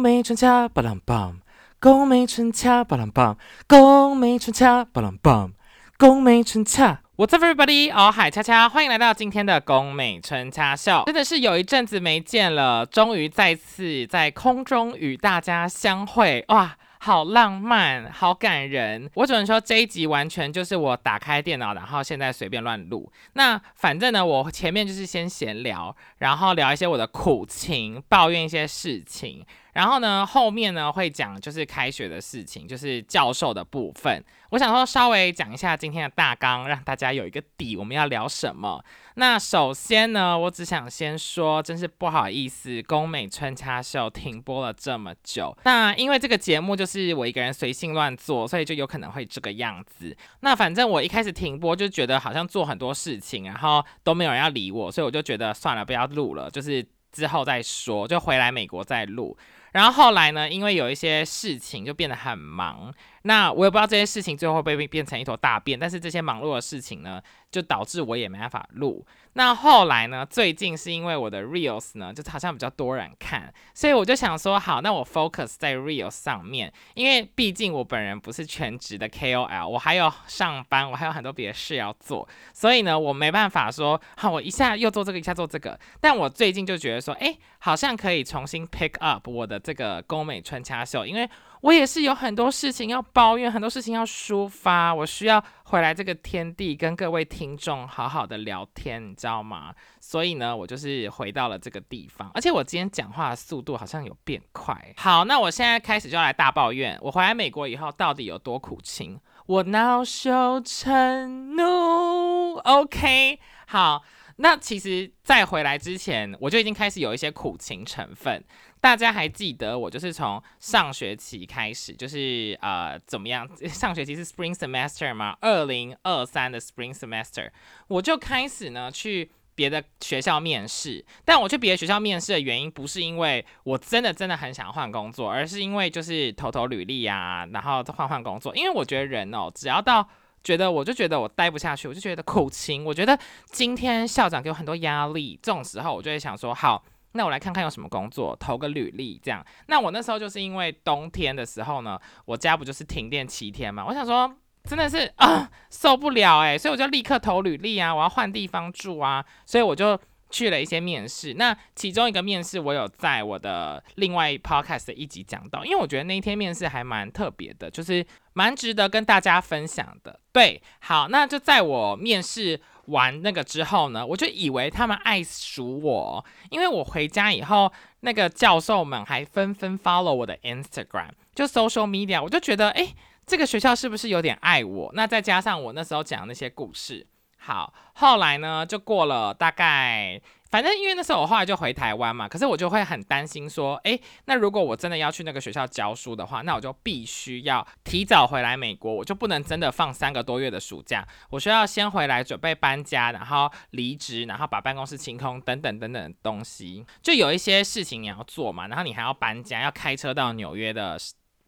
[0.00, 1.40] 美春恰巴朗棒，
[1.78, 3.36] 宫美春恰巴朗棒，
[3.68, 5.52] 宫美春恰巴朗棒，
[5.98, 7.02] 宫美春恰。
[7.16, 7.92] What's up, everybody？
[7.92, 11.02] 哦，海恰恰，欢迎来到今天的宫美春恰秀。
[11.04, 16.76] 真的是有一阵子没见了，终于再次在空中与大家相会，哇！
[17.02, 19.08] 好浪漫，好感人。
[19.14, 23.10] 我只能说这一集完全就是我打开电脑，然后现在随便乱录。
[23.32, 29.46] 那反正呢，我前面就是先闲聊，然后聊一些我的苦情，抱怨一些事情。
[29.72, 34.24] 然后呢，后面呢会讲就是开学的事情，就是教授的部分。
[34.50, 38.84] 我想说稍微讲一下今天的大纲，让大家有一个底，我们要聊什么。
[39.14, 45.56] 那首先呢，我只想先说，真是不好意思，宫美春掐秀停播了这么久。
[45.64, 50.16] 那因为这个节目就是我一个人随性乱做，所以就有可能会这个样子。
[50.40, 59.36] 那反正我一开始停播就觉得好像做很多事情，然后都没有人要理我，所以我就觉得算了，不要录了，就是之后再说，就回来美国再录。
[59.72, 60.48] 然后后来呢？
[60.48, 62.92] 因为有一些事情就变得很忙，
[63.22, 65.78] 那我也不知道这些事情最后会不会变成一坨大便。
[65.78, 69.06] 但是这些忙碌的事情呢，就导致我也没办法录。
[69.34, 70.26] 那后来呢？
[70.26, 85.78] 最近是因为我的 reels 呢，就好像比较多人看，所以我就想说，好，那我 focus 在 reels 上面，因为毕竟我本人不是全职的 KOL，我还有上班，我还有很多别的事要做，所以呢，我没办法说，好，我一下又做这个，一下做这个。
[86.00, 91.28] 但我最近就觉得说，哎，好像可以重新 pick up 我的这个宫美春掐秀，因为。
[91.60, 99.74] 我也是有很多事情要抱怨，很多事情要抒发，我需要回来这个天地跟各位听众好好的聊天，你知道吗？
[100.00, 104.74] 所以呢，我就是回到了这个地方，而且我今天讲话的速度好像有变快。
[104.96, 109.20] 好，那我现在开始就要来大抱怨，我回来美国以后到底有多苦情？
[109.46, 112.56] 我恼羞成怒。
[112.58, 114.02] OK，好。
[114.42, 118.42] 那其实，在回来之前，我就已经开始有一些苦情成分。
[118.80, 123.48] 大家还记得我就是从上学期开始，就是呃怎么样？
[123.68, 125.36] 上学期是 Spring Semester 吗？
[125.40, 127.50] 二零二三的 Spring Semester，
[127.88, 131.04] 我就开始呢去别的学校面试。
[131.26, 138.56] 但我去别的学校面试的原因，不是因为我真的真的很想换工作，而是因为就是投投履历啊，然后换换工作。
[138.56, 140.08] 因为我觉得人哦，只要到
[140.42, 142.82] 觉得我就觉得我待不下去，我就觉得苦情。
[142.82, 143.18] 我觉得
[143.52, 146.82] 今天校长给我很多压力，这种时候我就会想说，好，
[147.12, 149.44] 那我来看看有什么工作，投个履历这样。
[149.68, 154.32] 那我那时候就是因为冬天的时候呢，我家不就是停电七天嘛，我想说
[154.64, 156.56] 真的是啊受不了诶。
[156.56, 160.00] 所以我就立刻投履历啊，我要换地方住啊，所以我就。
[160.32, 170.20] 去了一些面试，那其中一个面试我有在我的另外 podcast 的一集讲到，因为我觉得那一天面试还蛮特别的，就是蛮值得跟大家分享的。
[170.30, 182.94] 对，好，那就在我面试完那个之后呢，我就以为他们爱数我，因为我回家以后，那个教授们还纷纷 follow 我的 Instagram，就 social media，我就觉得，哎，
[183.26, 184.90] 这个学校是不是有点爱我？
[184.94, 187.06] 那再加上我那时候讲那些故事。
[187.38, 210.98] 好，后来呢，就过了大概，反正因为那时候我后来就回台湾嘛，可是我就会很担心说，诶，那如果我真的要去那个学校教书的话，那我就必须要提早回来美国，我就不能真的放三个多月的暑假，我需要先回来准备搬家，然后离职，然后把办公室清空，等等等等东西，就有一些事情你要做嘛，然后你还要搬家，要开车到纽约的。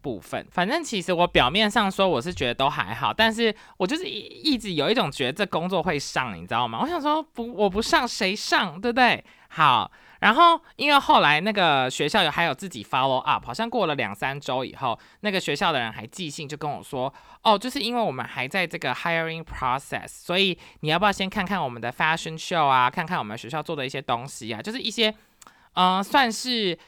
[0.02, 6.80] 部分，反正其实我表面上说我是觉得都还好，但是我就是一一直有一种觉得这工作会上，你知道吗？
[6.82, 9.24] 我想说不，我不上谁上，对不对？
[9.48, 9.90] 好，
[10.20, 25.14] 然后因为后来那个学校有还有自己 follow up，好像过了两三周以后，那个学校的人还寄信就跟我说，哦，就是因为我们还在这个 hiring process，所以你要不要先看看我们的 fashion show 啊，看看我们学校做的一些东西啊，就是一些，
[25.74, 26.78] 嗯，算是。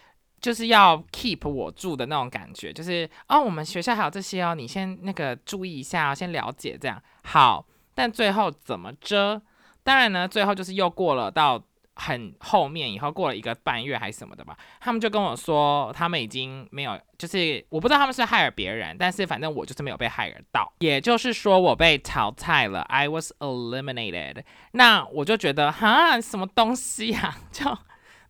[0.44, 7.64] 就是要 keep 我住的那种感觉，就是哦，我们学校还有这些哦，你先那个注意一下，先了解这样好。
[7.94, 9.40] 但最后怎么着？
[9.82, 24.44] 当然呢，最后就是又过了到很后面以后，过了一个半月还是什么的吧，他们就跟我说，他们已经没有，就是我不知道他们是害了别人，但是反正我就是没有被害到，也就是说我被淘汰了，I was eliminated。
[24.72, 27.64] 那我就觉得哈，什么东西呀， 就。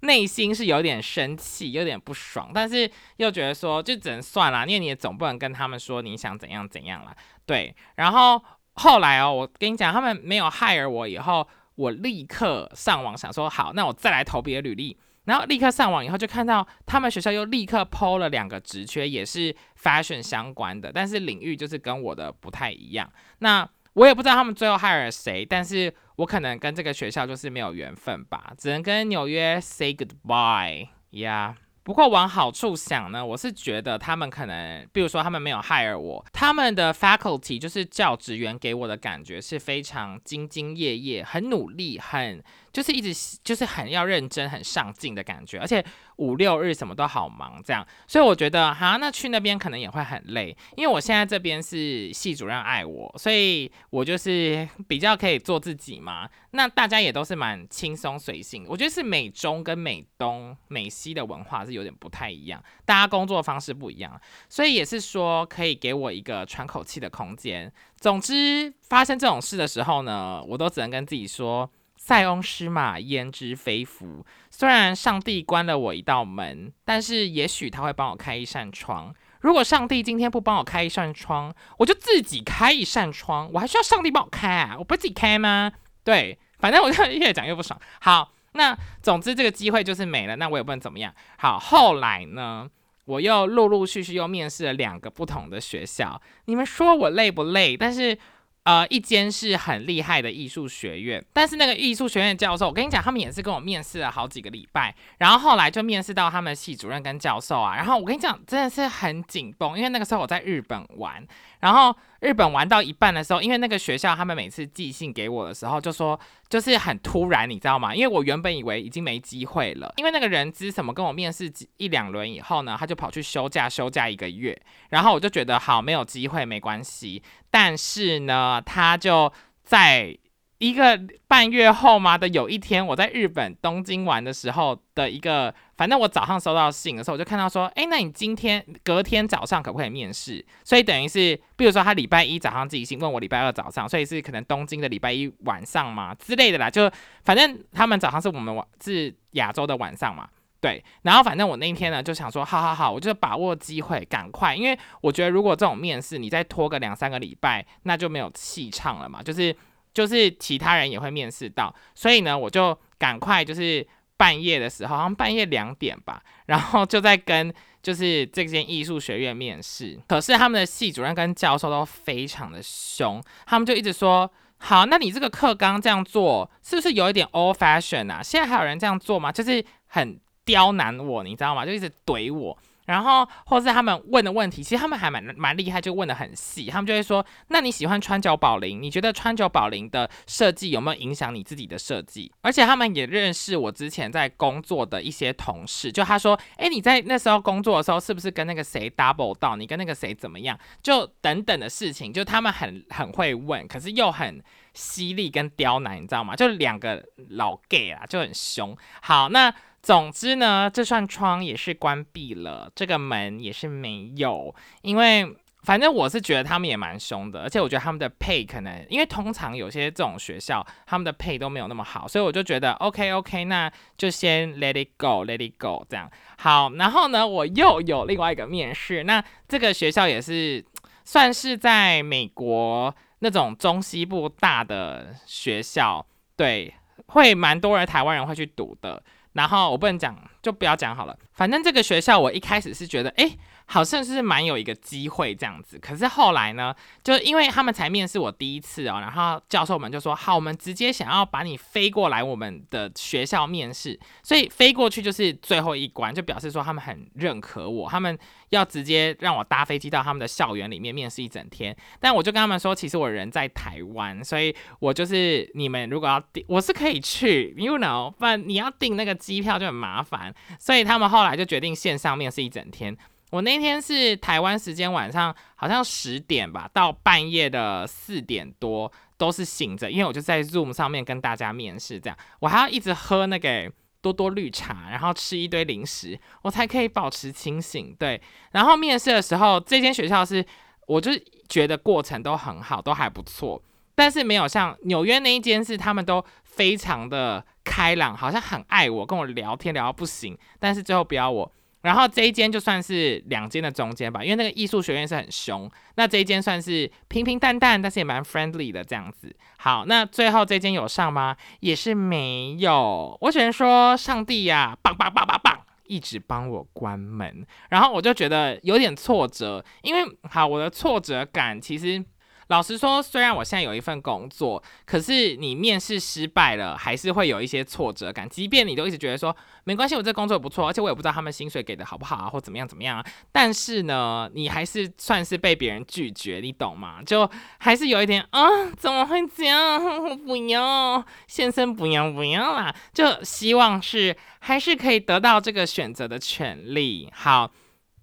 [0.05, 7.15] 内心是有点生气，有点不爽，但是又觉得说就只能算了，因为你也总不能跟他们说你想怎样怎样了。
[7.45, 8.43] 对，然后
[8.75, 14.97] 后来哦，我跟你讲，他们没有 hire 我以后，我立刻上网想说好，那我再来投别的履历。
[15.25, 23.11] 然后立刻上网以后就看到他们学校又立刻抛了两个职缺，也是 fashion 相关的，但是领域就是跟我的不太一样。
[23.39, 31.57] 那我也不知道他们最后害了谁，但是我可能跟这个学校就是没有缘分吧，只能跟纽约 say goodbye 呀。
[31.83, 42.43] 不过往好处想呢，我是觉得他们可能，比如说他们没有 hire 我，他们的 faculty 就是教职员给我的感觉是非常兢兢业业、很努力、很。
[42.75, 45.83] 就是一直就是很要认真、很上进的感觉，而且
[46.17, 56.29] 五六日什么都好忙，这样，所以我觉得哈，那去那边可能也会很累，因为我现在这边是系主任爱我，所以我就是比较可以做自己嘛。
[56.51, 67.73] 那大家也都是蛮轻松随性，我觉得是美中跟美东、美西的文化是有点不太一样，大家工作方式不一样，所以也是说可以给我一个喘口气的空间。
[68.01, 71.71] 总之，发生这种事的时候呢，我都只能跟自己说。
[72.07, 74.27] 塞翁失马，焉知非福。
[74.51, 79.15] 虽然上帝关了我一道门，但是也许他会帮我开一扇窗。
[79.41, 83.51] 如果上帝今天不帮我开一扇窗，我就自己开一扇窗。
[83.55, 84.77] 我还需要上帝帮我开啊？
[84.79, 85.73] 我不自己开吗？
[86.05, 87.81] 对，反正我就越讲越不爽。
[88.03, 91.15] 好，那总之这个机会就是没了，那我也不能怎么样。
[91.39, 92.69] 好，后来呢，
[93.07, 96.21] 我又陆陆续续又面试了两个不同的学校。
[96.45, 97.79] 你们说我累不累？
[97.79, 98.19] 但是。
[98.65, 111.25] 呃，一间是很厉害的艺术学院，但是那个艺术学院教授，我跟你讲，他们也是跟我面试了好几个礼拜，然后后来就面试到他们系主任跟教授啊，然后我跟你讲，真的是很紧绷，因为那个时候我在日本玩，
[111.61, 111.95] 然后。
[112.25, 116.19] 日本玩到一半的时候，因为那个学校他们每次寄信给我的时候，就说
[116.49, 117.95] 就是很突然，你知道吗？
[117.95, 129.31] 因为我原本以为已经没机会了，因为那个人资什么跟我面试一两轮以后呢，他就跑去休假，休假一个月，然后我就觉得好没有机会没关系，但是呢，他就
[129.63, 130.17] 在。
[130.65, 140.43] 一个半月后嘛的有一天，我在日本东京玩的时候的一个，反正我早上收到信的时候，我就看到说，哎，那你今天隔天早上可不可以面试？
[140.65, 146.71] 所以等于是，比如说他礼拜一早上寄信问我礼拜二早上，所以是可能东京的礼拜一晚上嘛之类的啦。
[146.71, 146.91] 就
[147.25, 150.27] 反正他们早上是我们晚是亚洲的晚上嘛，
[150.63, 150.83] 对。
[151.03, 159.55] 然后反正我那天呢就想说，好好好，我就把握机会，赶快，因为我觉得如果这种面试你再拖个两三个礼拜，那就没有气唱了嘛，就是。
[159.95, 163.87] 就是其他人也会面试到，所以呢，我就赶快就是
[164.17, 169.99] 半夜的时候，好像半夜两点吧，然后就在跟就是这间艺术学院面试。
[170.09, 178.23] 可是他们的系主任跟教授都非常的凶，他们就一直说：好，那你这个课纲这样做是不是有一点 old fashion 啊？
[178.23, 179.31] 现在还有人这样做吗？
[179.31, 181.65] 就是很刁难我，你知道吗？
[181.65, 182.59] 就一直怼我。
[182.87, 186.67] 然后，或是他们问的问题，其实他们还蛮蛮厉害，就问的很细。
[186.67, 188.83] 他们就会说：“那你喜欢川久保玲？
[188.83, 199.57] 你觉得川久保玲的设计有没有影响你自己的设计？”而且他们也认识我之前在工作的一些同事，就他说：“哎，你在那时候工作的时候，是不是跟那个谁 double 到？
[199.57, 200.59] 你跟那个谁怎么样？
[200.83, 204.43] 就等等的事情，就他们很很会问，可是又很
[204.75, 206.37] 犀利跟刁难，你知道吗？
[206.37, 208.77] 就两个老 gay 啊，就很凶。
[209.01, 209.55] 好，那。
[209.85, 226.73] 总之呢，这扇窗也是关闭了，这个门也是没有，因为反正我是觉得他们也蛮凶的，而且我觉得他们的配可能，因为通常有些这种学校他们的配都没有那么好，所以我就觉得 OK OK，那就先 Let it go，Let it go 这样好。
[226.77, 230.65] 然后呢，我又有另外一个面试，那这个学校也是
[231.05, 236.73] 算是在美国那种中西部大的学校，对，
[237.09, 239.03] 会蛮多人台湾人会去读的。
[239.35, 241.17] 然后我不能讲，就不要讲好了。
[241.35, 243.37] 反正这个学校我一开始是觉得，哎。
[243.67, 258.17] 好像是蛮有一个机会这样子，可是后来呢，就因为他们才面试我第一次哦，然后教授们就说好，我们直接想要把你飞过来我们的学校面试，所以飞过去就是最后一关，就表示说他们很认可我，他们
[258.51, 261.75] 要直接让我搭飞机到他们的校园里面面试一整天。
[261.99, 272.97] 但我就跟他们说，其实我人在台湾，所以我就是你们如果要订，我是可以去，you know，不然你要订那个机票就很麻烦，所以他们后来就决定线上面试一整天。
[273.35, 283.69] 我那天是台湾时间晚上，好像十点吧，到半夜的四点多都是醒着，因为我就在 Zoom 上面跟大家面试，这样我还要一直喝那个
[284.01, 287.93] 多多绿茶，然后吃一堆零食，我才可以保持清醒。
[287.99, 288.23] 对，
[288.53, 290.47] 然后面试的时候，这间学校是，
[290.87, 291.11] 我就
[291.49, 293.61] 觉得过程都很好，都还不错，
[293.97, 301.51] 但是没有像纽约那一间是他们都非常的开朗，好像很爱我，跟我聊天聊到不行，但是最后不要我。
[301.85, 309.37] 然后这一间就算是两间的中间吧，因为那个艺术学院是很凶，那这一间算是平平淡淡，但是也蛮 friendly 的这样子。
[309.59, 311.37] 好，那最后这间有上吗？
[311.61, 313.17] 也是没有。
[313.21, 317.47] 我只能说上帝呀，棒棒棒棒棒，一直帮我关门。
[317.69, 322.03] 然后我就觉得有点挫折，因为好，我的挫折感其实
[322.49, 328.29] 老实说，虽然我现在有一份工作，可是你面试失败了，还是会有一些挫折感。
[328.29, 329.35] 即便你都一直觉得说
[329.65, 333.07] 没关系，我这工作不错，而且我也不知道他们薪水给的好不好啊，或怎么样怎么样啊。
[333.33, 337.03] 但是呢，你还是算是被别人拒绝，你懂吗？
[337.05, 339.83] 就还是有一点啊，怎么会这样？
[340.05, 342.75] 我不要，先生不要不要啦。
[342.93, 347.11] 就希望是还是可以得到这个选择的权利。
[347.13, 347.51] 好，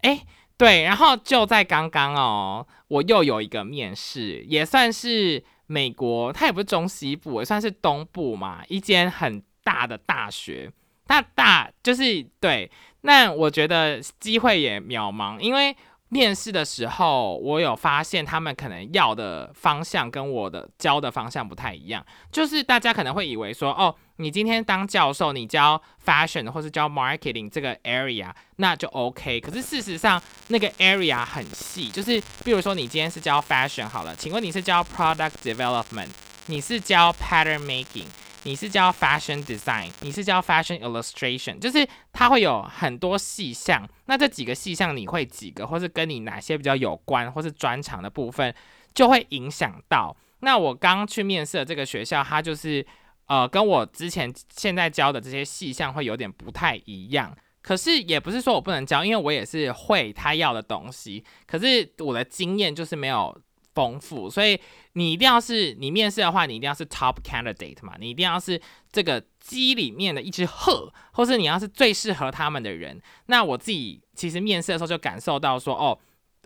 [0.02, 0.26] 哎。
[0.58, 10.72] 对，然后就在刚刚哦，我又有一个面试，也算是美国，它也不是中西部，也算是东部嘛，一间很大的大学，
[11.08, 12.70] 大大就是对，
[13.02, 15.76] 那我觉得机会也渺茫，因为。
[16.14, 22.06] 面试的时候，我有发现他们可能要的方向跟我的教的方向不太一样。
[22.30, 29.40] 就是大家可能会以为说，哦，你今天当教授，你教 fashion 或是教 marketing 这个 area，那就 OK。
[29.40, 36.10] 可是事实上，那个 area 很细，就是比如说你今天是教 fashion 好了，请问你是教 product development，
[36.48, 38.08] 你是教 pattern making？
[38.44, 43.88] 你是教 fashion design，你是教 fashion illustration，就是它会有很多细项。
[44.06, 48.54] 那这几个细项你会几个，或是跟你哪些比较有关，或是专长的部分，
[48.96, 50.16] 就会影响到。
[50.40, 52.84] 那我刚去面试的这个学校，它就是
[53.28, 57.36] 呃，跟我之前现在教的这些细项会有点不太一样。
[57.62, 61.24] 可是也不是说我不能教，因为我也是会他要的东西。
[61.46, 63.40] 可是我的经验就是没有。
[63.74, 64.60] 丰富，所以
[64.94, 68.62] 你一定要是你面试的话，你一定要是 top candidate 嘛，你一定要是
[68.92, 73.02] 这个鸡里面的一只鹤，或是你要是最适合他们的人。
[73.28, 75.98] 那我自己其实面试的时候就感受到说，哦，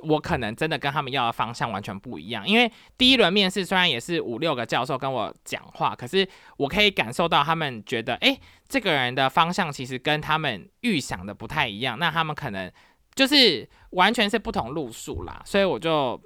[0.01, 2.47] 我可能真的跟他们要的方向完全不一样。
[2.47, 6.27] 因为第一轮面试虽然也是五六个教授跟我讲话，可是
[6.57, 8.39] 我可以感受到他们觉得，哎，
[8.69, 11.97] 这个人的方向其实跟他们预想的不太一样。
[11.97, 12.71] 那他们可能
[13.15, 16.21] 就是完全是不同路数啦，所以我就。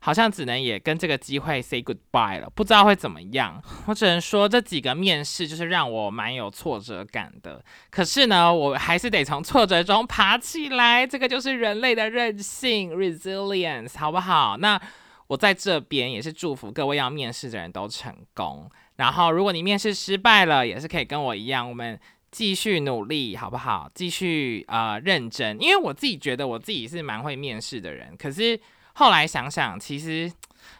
[0.00, 3.62] 好像只能也跟这个机会 say goodbye 了，不知道会怎么样。
[3.86, 7.62] 我只能说这几个面试就是让我蛮有挫折感的。
[7.90, 14.56] 可是呢，我还是得从挫折中爬起来，这个就是人类的韧性 resilience，好不好？
[14.56, 14.80] 那
[15.26, 18.70] 我在这边也是祝福各位要面试的人都成功。
[18.96, 22.00] 然后如果你面试失败了，也是可以跟我一样，我们
[22.30, 23.90] 继续努力，好不好？
[23.94, 28.58] 继续呃认真，因为我自己觉得我自己是蛮会面试的人，可是。
[28.94, 30.32] 后来想想，其实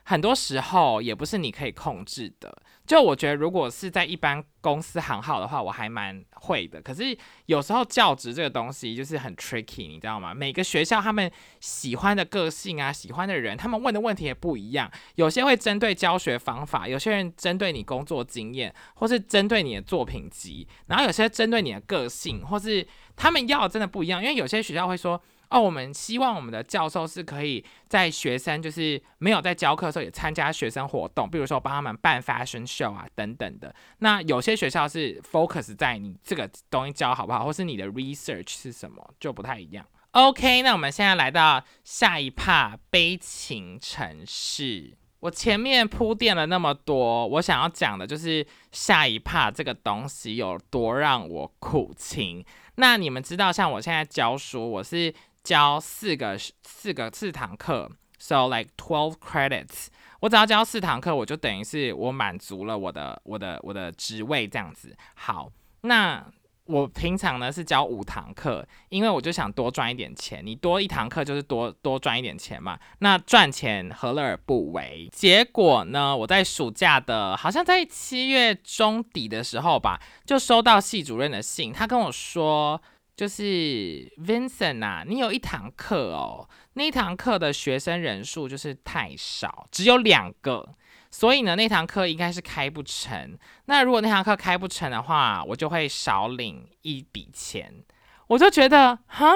[0.04, 2.62] 很多时候也不是你可以控制的。
[2.86, 6.82] 就我觉得，如果是在一般公司行号的话，我还蛮会的。
[6.82, 10.34] 可是有时候教职这个东西就是很 tricky，你知道吗？
[10.34, 14.90] 每个学校他们喜欢的个性啊，喜欢的人，他们问的问题也不一样。
[15.14, 24.20] 有些会针对教学方法，有些人针对你工作经验，或是针对你的作品集，然后有些针对你的个性，或是他们要真的不一样。
[24.20, 25.22] 因为有些学校会说。
[25.50, 33.74] 哦，我们希望我们的教授是可以在学生就是没有在教课的时候也参加学生活动，比如说帮他们办 fashion show 啊等等的。
[33.98, 39.84] 那有些学校是 focus 在你这个东西教好不好，或是你的 research 是什么，就不太一样。
[40.12, 44.96] OK，那我们现在来到下一 part 悲情城市。
[45.18, 52.44] 我前面铺垫了那么多，我想要讲的就是下一 part 这个东西有多让我苦情。
[52.76, 55.12] 那你们知道，像我现在教书，我是。
[55.42, 59.86] 教四个四个四堂课，so like twelve credits。
[60.20, 64.94] 我只要教四堂课，我就等于是我满足了我的我的我的职位这样子。
[65.14, 66.22] 好，那
[66.66, 70.44] 我平常呢是教五堂课，因为我就想多赚一点钱。
[70.44, 72.78] 你多一堂课就是多多赚一点钱嘛。
[72.98, 75.08] 那赚钱何乐而不为？
[75.10, 82.80] 结果呢，我在暑假的，好像在七月中底的时候吧，就收到系主任的信，他跟我说。
[83.20, 90.66] 就是 Vincent 啊，你有一堂课哦，那一堂课的学生人数就是太少，只有两个，
[91.10, 93.38] 所以呢，那堂课应该是开不成。
[93.66, 97.84] 那如果那堂课开不成的话，我就会少领一笔钱。
[98.28, 99.26] 我就觉得，哈，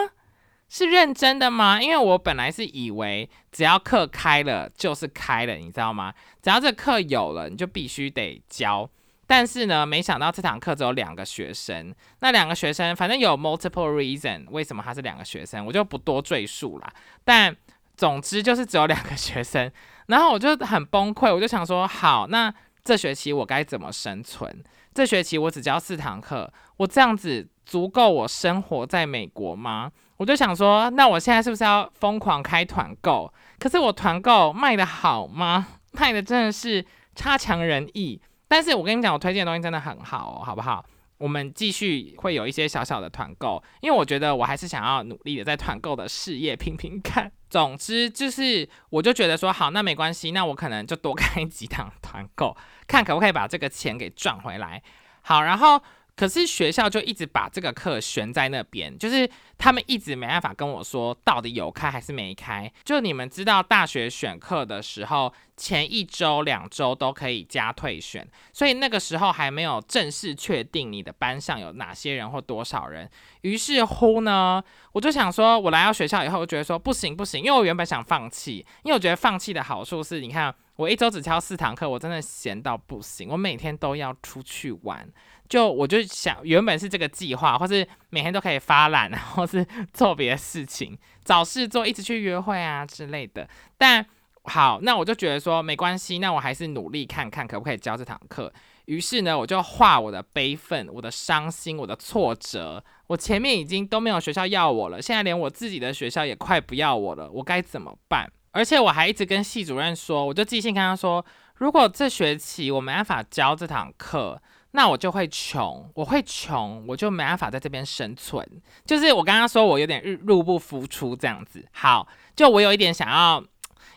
[0.71, 1.83] 是认真的吗？
[1.83, 6.15] 因为我本来是以为只要课开了就是开了，你知道吗？
[6.41, 8.89] 只要这课有了，你就必须得交。
[9.27, 11.95] 但是呢，没想到这堂课只有两个学生。
[12.21, 16.93] 那两个学生，反正有 multiple reason 为什么他是两个学生，我就不多赘述啦。
[17.25, 17.55] 但
[17.97, 19.71] 总之就是只有两个学生，
[20.07, 22.53] 然后我就很崩溃，我就想说，好，那
[22.85, 24.63] 这学期我该怎么生存？
[24.93, 29.91] 这学期我只教四堂课，我这样子足够我生活在美国吗？
[30.19, 33.33] 我就想说，那我现在是不是要疯狂开团购？
[33.59, 35.67] 可是我团购卖的好吗？
[35.93, 38.21] 卖的真的是差强人意。
[38.55, 40.87] 但是我跟你讲，我推荐的东西真的很好，好不好？
[41.19, 47.33] 我们继续会有一些小小的团购，因为我觉得我还是想要努力的在团购的事业拼拼看。
[47.51, 52.57] 总之就是，我就觉得说好，那没关系，那我可能就多开几档团购，
[52.87, 54.81] 看可不可以把这个钱给赚回来。
[55.23, 55.83] 好，然后。
[56.17, 59.29] 可是学校就一直把这个课悬在那边，就是
[59.59, 62.73] 他们一直没办法跟我说到底有开还是没开。
[62.85, 73.11] 就你们知道，大学选课的时候，前一周、两周都可以加退选，所以那个时候还没有正式确定你的班上有哪些人或多少人。
[73.41, 85.09] 于是乎呢，我就想说，我来到学校以后，我觉得说不行不行，因为我原本想放弃，因为我觉得放弃的好处是，你看我一周只教四堂课，我真的闲到不行，我每天都要出去玩。
[85.49, 93.47] 就我就想，原本是这个计划，或是每天都可以发懒，或是做别的事情，找事做，一直去约会啊之类的。
[93.77, 94.05] 但
[94.45, 98.53] 好，那我就觉得说没关系，那我还是努力看看可不可以教这堂课。
[98.87, 102.83] 于是呢，我就画我的悲愤、我的伤心、我的挫折。
[103.07, 108.31] 我前面已经都没有学校要我了，现在连我自己的学校也快不要我了，我该怎么办？
[108.53, 111.25] 而且我还一直跟系主任说，我就寄信跟他说，
[111.57, 114.41] 如果这学期我没办法教这堂课。
[114.77, 118.45] 那我就会穷，我会穷，我就没办法在这边生存。
[118.85, 121.65] 就是我刚刚说我有点入入不敷出这样子。
[121.71, 123.41] 好，就我有一点想要，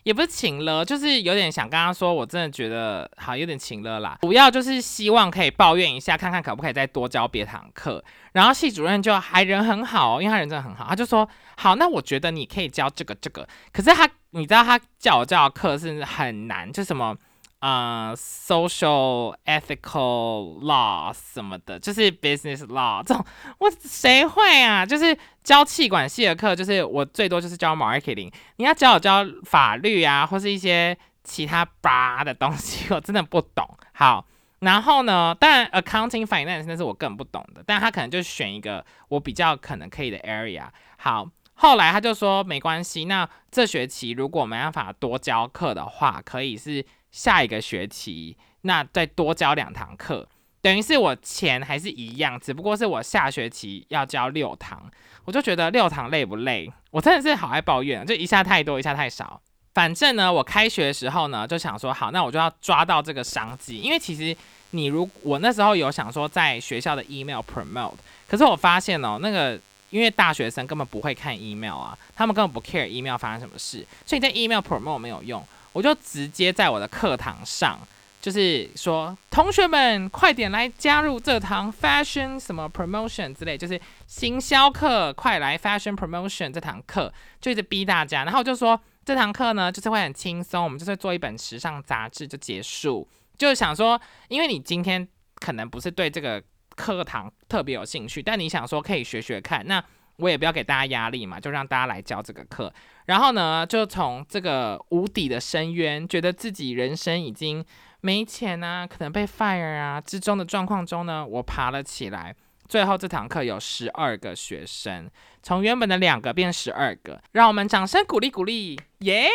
[0.04, 4.20] 也不是请了，就是有点想刚刚说，我真的觉得好有点请了啦。
[4.22, 8.04] 主要就是希望可以抱怨一下，看看可不可以再多教别堂课。
[8.34, 13.48] 然后系主任就还人很好，因为他人真的很好，他就说好，那我觉得你可以教这个这个。
[13.74, 17.18] 可是他，你知道他教我教课是很难，就什么。
[17.60, 23.26] 呃，social ethical law 什么的，就是 business law 这种，
[23.58, 24.86] 我谁会啊？
[24.86, 28.32] 就是教气管系的课，就是我最多就是教 marketing。
[28.58, 33.68] 你要教我教法律啊，或是一些其他吧的东西， 我真的不懂。
[33.94, 34.24] 好，
[34.60, 40.66] 然后呢，当然 accounting finance 那是我更不懂的，但他可能就选一个我比较可能可以的 area。
[40.98, 46.86] 好，后来他就说没关系，那这学期如果没办法多教课的话，可以是。
[47.18, 50.28] 下一个学期，那再多教两堂课，
[50.62, 54.84] 等于是我钱还是一样，只不过是我下学期要教六堂，
[55.26, 56.72] 我就觉得六堂累不累？
[56.92, 59.42] 我真的是好爱抱怨，就一下太多，一下太少。
[59.74, 64.38] 反正呢，我开学的时候呢，就想说好，那我就要抓到这个商机，因为其实
[64.70, 67.96] 你如我那时候有想说在学校的 email promote，
[68.28, 75.44] 可是我发现哦，那个因为大学生根本不会看 email 啊，他们根本不 care email 发生什么事，所以在 email promote 没有用。
[75.78, 77.80] 我就直接在我的课堂上，
[78.20, 88.24] 就是说，同学们快点来加入这堂 fashion 什么 promotion 之类，就是行销课，快来 fashion promotion 这堂课，就一直逼大家。
[88.24, 93.08] 然后就说，这堂课呢，就是会很轻松，我们就是做一本时尚杂志就结束。
[93.38, 96.42] 就是想说，因为你今天可能不是对这个
[96.76, 99.84] 课堂特别有兴趣，但你想说可以学学看，那。
[100.18, 102.74] 我也不要给大家压力嘛，就让大家来教这个课。
[103.06, 107.64] 然后呢，就从这个无底的深渊，觉得自己人生已经
[108.02, 112.36] 没钱啊，可能被 fire 啊之中的状况中呢，我爬了起来。
[112.68, 115.10] 最后这堂课有十二个学生，
[115.42, 119.30] 从原本的两个变十二个，让我们掌声鼓励鼓励，耶！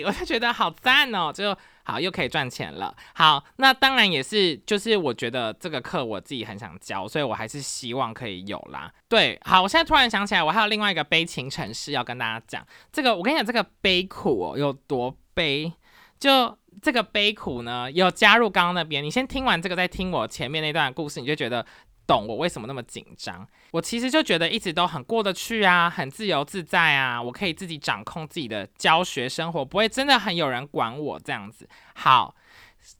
[0.06, 1.56] 我就觉得好赞哦，就。
[1.90, 2.94] 好，又可以赚钱了。
[3.14, 8.92] 好，那当然也是，就是我觉得这个课我自己很想教，所以我还是希望可以有啦。
[9.08, 12.66] 对，好，我现在突然想起来，我还有另外一个悲情城市要跟大家讲。
[12.92, 15.72] 这个我跟你讲，这个悲苦哦有多悲，
[16.20, 19.02] 就这个悲苦呢，有加入刚刚那边。
[19.02, 21.64] 你先听完这个，再听我前面那段故事，你就觉得。
[22.08, 23.46] 懂我为什么那么紧张？
[23.70, 31.68] 我其实就觉得一直都很过得去啊，很自由自在啊，我可以自己掌控自己的教学生活，不会真的很有人管我这样子。
[31.94, 32.34] 好，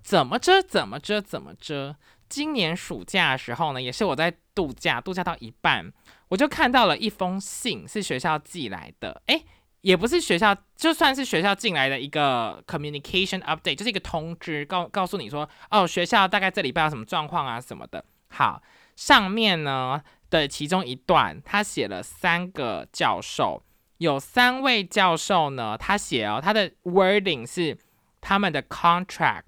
[0.02, 1.96] 怎么着怎么着怎么着？
[2.28, 5.90] 今年暑假的时候呢，也是我在度假，度假到一半，
[6.28, 9.22] 我就看到了一封信，是学校寄来的。
[9.28, 9.42] 诶，
[9.80, 18.04] 也不是学校，就算是学校进来的一个 communication update，就是一个通知，告告诉你说，哦，学校大概这礼拜有什么状况啊什么的。
[18.28, 18.62] 好。
[18.98, 23.62] 上面呢的其中一段，他写了三个教授，
[23.98, 27.78] 有三位教授呢，他写哦，他的 wording 是
[28.20, 29.44] 他们的 contract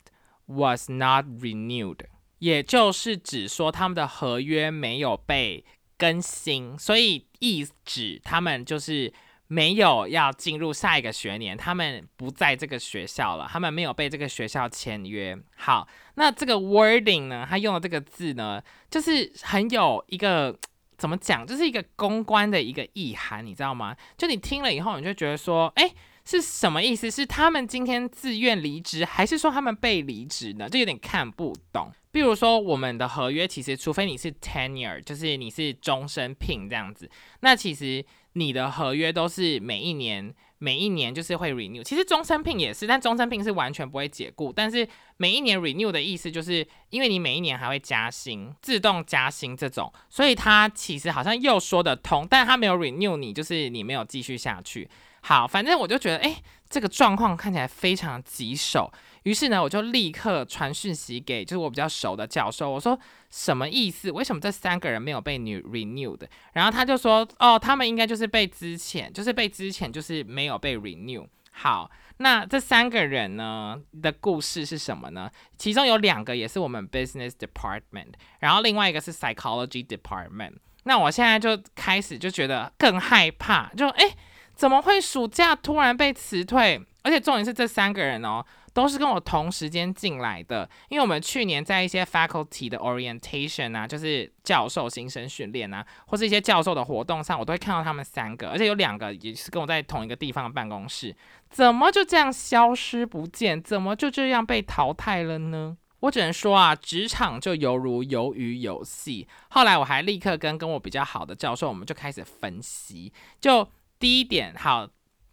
[0.47, 1.99] was not renewed，
[2.39, 5.65] 也就是指说他们的合约没有被
[5.99, 9.13] 更新，所以意指他们就是。
[9.53, 15.37] 没有要进入下一个学年，他们不在这个学校了，他们没有被这个学校签约。
[15.57, 17.45] 好，那这个 wording 呢？
[17.51, 20.57] 他用的这个字呢，就是很有一个
[20.97, 23.97] 怎么讲，就是一个公关的一个意涵，你知道吗？
[24.17, 25.93] 就你听了以后，你就觉得说，哎，
[26.25, 27.11] 是什么意思？
[27.11, 30.69] 是他们今天自愿离职，还是说他们被离职呢？
[30.69, 31.91] 就有点看不懂。
[32.13, 37.11] 比如说我们的合约，其实除非你是 tenure，就是你是终身聘这样子，
[37.41, 40.35] 那其实你的合约都是每一年。
[40.63, 44.53] 每一年就是会 renew，其实终身聘也是，但终身聘是完全不会解雇。
[44.53, 54.87] 但是每一年 renew 的意思就是，因为你每一年还会加薪，自动加薪这种，所以他其实好像又说得通，但他没有 renew 你，就是你没有继续下去。
[55.23, 58.93] 好，反正我就觉得，哎，这个状况看起来非常棘手。
[59.25, 64.11] 于是呢，我就立刻传讯息给就是我比较熟的教授，我说什么意思？
[64.11, 66.27] 为什么这三个人没有被 renew 的？
[66.55, 71.27] 然后他就说，哦，他们应该就是被之前，就是被之前就是没有被 renew。
[71.53, 75.31] 好，那这三个人呢的故事是什么呢？
[75.59, 80.55] 其中有两个也是我们 business department，然后另外一个是 psychology department。
[80.85, 84.17] 那我现在就开始就觉得更害怕，就哎，
[84.61, 86.79] 怎么会暑假突然被辞退？
[87.03, 88.45] 而且重点是这三个人哦。
[88.75, 101.17] 都是跟我同时间进来的，因为我们去年在一些 faculty 的 orientation 啊，就是教授新生训练啊，或是一些教授的活动上，我都会看到他们三个，而且有两个也是跟我在同一个地方的办公室，
[101.49, 103.61] 怎么就这样消失不见？
[103.61, 105.77] 怎么就这样被淘汰了呢？
[106.01, 109.27] 我只能说啊，职场就犹如鱿鱼游戏。
[109.49, 113.13] 后来我还立刻跟跟我比较好的教授，我们就开始分析。
[113.41, 113.69] 就
[114.01, 114.89] 第一点，好。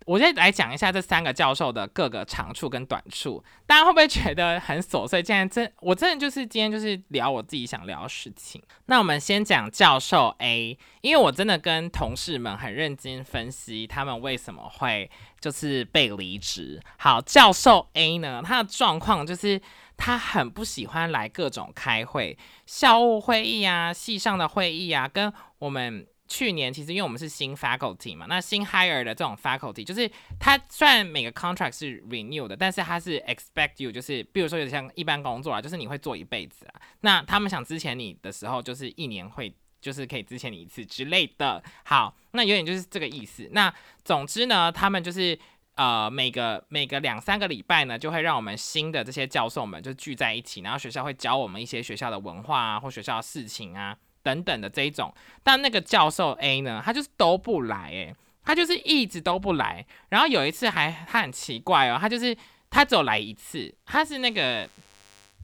[0.05, 5.21] 我先来讲一下这三个教授的各个长处跟短处，大家会不会觉得很琐碎？
[5.21, 8.63] 现在真我真的就是今天就是聊我自己想聊的事情。
[8.85, 16.81] 那我们先讲教授 A，因为我真的跟同事们很认真分析他们为什么会就是被离职。
[16.97, 19.61] 好，教授 A 呢，他的状况就是
[19.97, 26.07] 他很不喜欢来各种开会、校务会议啊、系上的会议啊，跟我们。
[26.27, 30.09] 去年其实因为我们是新 faculty 嘛，那新 hire 的这种 faculty，就是
[30.39, 36.81] 它虽然每个 contract 是 renew 的，但是它是 expect you，就是比如说有点像一般工作啊，就是你会做一辈子啊。
[37.01, 41.63] 那他们想之前你的时候，就是一年会就是可以之前你一次之类的。
[41.85, 43.49] 好，那有点就是这个意思。
[43.53, 45.37] 那总之呢，他们就是
[45.75, 53.97] 呃每个每个两三个礼拜呢，就会让我们新的这些教授们就聚在一起，然后学校会教我们一些学校的文化啊，或学校的事情啊。
[54.27, 58.13] 等等的这一种，但那个教授 A 呢，他就是都不来，诶，
[58.43, 59.85] 他就是一直都不来。
[60.09, 62.35] 然后有一次还他很奇怪哦，他就是
[62.69, 64.67] 他只有来一次，他是那个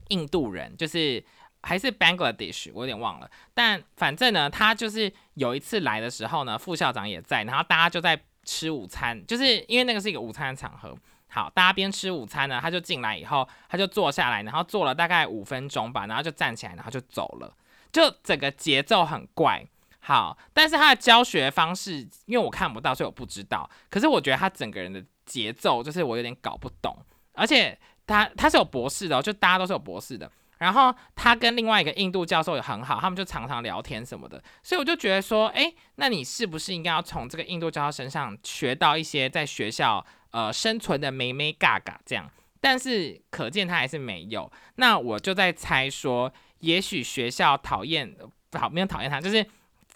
[0.09, 1.23] 印度人，就是
[1.61, 3.31] 还是 Bangladesh，我有点忘了。
[3.53, 10.93] 但反正呢，他就是有一次来的时候呢，副校长也在，然后大家就在吃午餐，就是因为那个是一个午餐的场合。
[11.29, 17.55] 好，大家边吃午餐呢，他就进来以后，他就坐下来，然后坐了大概五分钟吧，然后就站起来，然后就走了。
[17.93, 19.65] 就整个节奏很怪，
[19.99, 23.69] 好，但是他的教学方式，因为我看不到，所以我不知道。
[23.89, 26.97] 可是我觉得他整个人的节奏，就是我有点搞不懂。
[27.33, 27.77] 而且
[28.07, 30.29] 他他是有博士的，就大家都是有博士的。
[30.57, 34.41] 然后他跟另外一个印度教授也很好，他们就常常聊天什么的。
[34.63, 42.27] 所以我就觉得说，哎，那你是不是应该要从这个印度教授身上学到一些在学校呃生存的美美嘎嘎这样？
[42.59, 44.51] 但是可见他还是没有。
[44.75, 46.33] 那我就在猜说。
[46.63, 48.15] 也许学校讨厌，
[48.53, 49.45] 好没有讨厌他，就是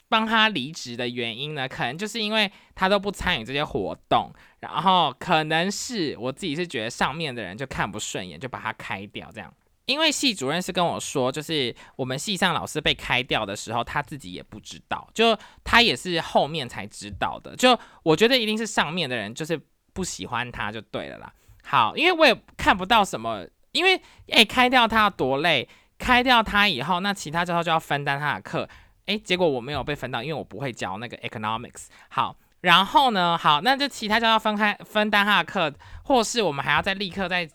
[0.09, 9.51] 帮他离职的原因呢，可能就是因为他都不参与这些活动，然后可能是我自己是觉得上面的人就看不顺眼，就把他开掉这样。
[9.85, 17.55] 因为系主任是跟我说，就是我们系上老师被开掉的时候，他自己也不知道，就他也是后面才知道的。
[17.55, 19.57] 就我觉得一定是上面的人就是
[19.93, 21.33] 不喜欢他就对了啦。
[21.63, 25.65] 好，因为我也看不到什么，因为诶，开掉他要多累。
[25.97, 28.67] 开掉他以后，那其他教授就要分担他的课，
[29.05, 31.87] 诶，结果我没有被分到，因为我不会教那个 economics。
[32.09, 37.49] 好，然后呢，好，那就其他教授分开分担他的课，或是我们还要再立刻再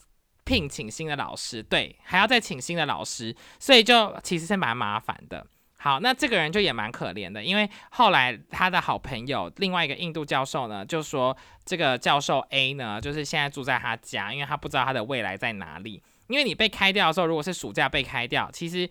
[0.45, 5.47] 聘请新的老师，对，还要再请新的老师，所以就其实是蛮麻烦的。
[5.77, 16.03] 好，那这个人就也蛮可怜的，因为后来他的好朋友另外一个印度教授呢，就说这个教授 A 呢，就是现在住在他家，因为他不知道他的未来在哪里。
[16.33, 18.88] 因为你被开掉的时候，如果是暑假被开掉，其实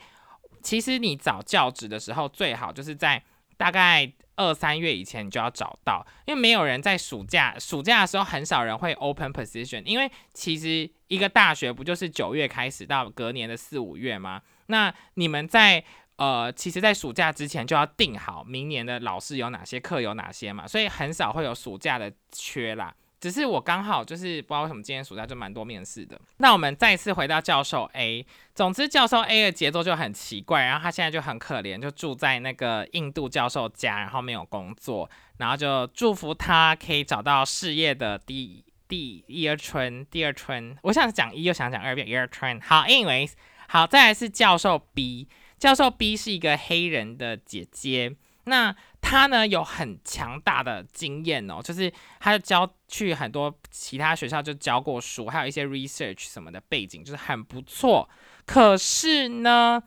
[0.62, 3.22] 其实你找教职的时候，最好就是在
[3.58, 14.42] 大概二三月以前你就要找到，因为没有人在暑假暑假的时候很少人会 open position，因为其实一个大学不就是九月开始到隔年的四五月吗？
[14.68, 15.84] 那你们在
[16.18, 22.94] 呃，其实，在暑假之前就要定好明年的老师有哪些课有哪些嘛，所以很少会有暑假的缺啦。
[23.22, 26.20] 只是我刚好就是不知道为什么今天暑假就蛮多面试的。
[26.38, 35.08] 那我们再次回到教授 A，总之教授 A 的节奏就很奇怪，然后他现在就很可怜，就住在那个印度教授家，然后没有工作，
[35.38, 40.76] 然后就祝福他可以找到事业的第第一二春，第二春。
[40.82, 42.60] 我想讲一又想讲二遍，一二春。
[42.60, 43.34] 好，anyways，
[43.68, 45.28] 好，再来是教授 B，
[45.60, 58.08] 教授 B 是一个黑人的姐姐，那他呢有很强大的经验哦，就是他教去很多其他学校就教过书，还有一些 research 什么的背景，就是很不错。
[58.46, 59.82] 可是呢，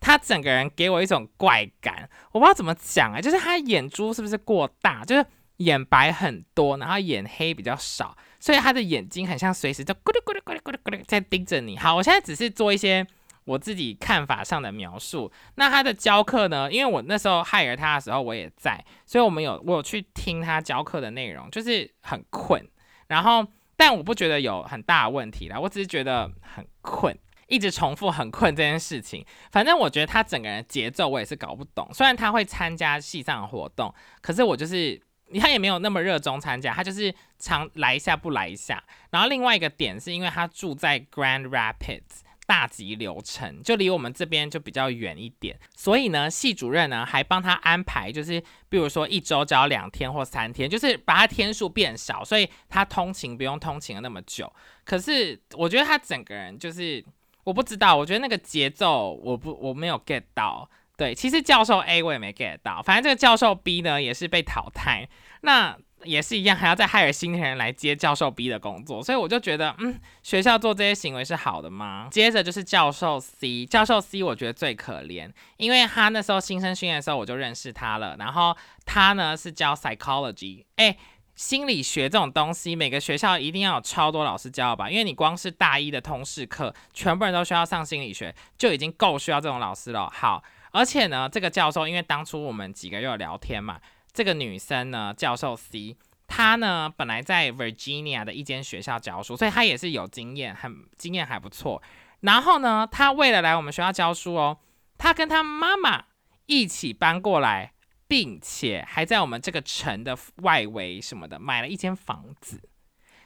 [0.00, 5.26] 他整个人给我一种怪感，我不知道怎么讲啊，就是他眼珠是不是过大，就是
[5.58, 8.16] 眼白很多，然后眼黑比较少。
[8.38, 11.76] 所以他的眼睛很像随时就咕噜咕噜咕噜咕噜咕噜在盯着你。
[11.76, 13.06] 好，我现在只是做一些
[13.44, 15.30] 我自己看法上的描述。
[15.56, 16.70] 那他的教课呢？
[16.70, 22.66] 因为我那时候害了他的时候我也在，所以我们有我有去听他教课的内容，就是很困。
[23.08, 27.16] 然后，但我不觉得有很大的问题啦，我只是觉得很困，
[27.48, 29.24] 一直重复很困这件事情。
[29.50, 31.88] 反正我觉得他整个人节奏我也是搞不懂。
[31.92, 35.00] 虽然他会参加系上的活动，可是我就是。
[35.38, 38.82] 他也没有那么热衷参加，他就是常来一下不来一下。
[39.10, 54.52] 然后另外一个点是因为他住在 Grand Rapids 大吉流程，就离我们这边就比较远一点，所以呢，系主任呢还帮他安排，就是比如说一周只要两天或三天，就是把他天数变少，所以他通勤不用通勤了那么久。
[54.84, 57.04] 可是我觉得他整个人就是
[57.44, 60.68] 我不知道，我觉得那个节奏我不我没有 get 到。
[60.96, 65.08] 对，其实教授 A 我也没 get 到，反正这个教授 B 呢也是被淘汰，
[65.42, 72.08] 那也是一样，还要再害尔新的人来接教授 B 的工作，所以我就觉得，嗯，学校做这些行为是好的吗？
[72.10, 80.96] 接着就是教授 C，教授 C 我觉得最可怜，因为他那时候新生训练的时候我就认识他了，然后他呢是教 psychology，哎，
[81.34, 90.10] 心理学这种东西，每个学校一定要有超多老师教吧，因为你光是大一的通识课，全部人都需要上心理学，就已经够需要这种老师了。
[90.10, 90.42] 好。
[90.72, 93.80] 而且呢，这个教授因为当初我们几个有聊天嘛，
[94.12, 95.96] 这个女生呢，教授 C，
[96.26, 101.82] 她呢本来在 Virginia 的一间学校教书，所以她也是有经验，很经验还不错。
[102.20, 104.58] 然后呢，她为了来我们学校教书哦，
[104.98, 106.04] 她跟她妈妈
[106.46, 107.72] 一起搬过来，
[108.06, 112.60] 并且还在我们这个城的外围什么的买了一间房子。